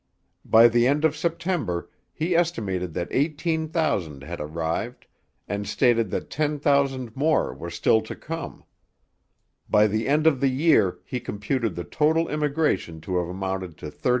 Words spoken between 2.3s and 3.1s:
estimated that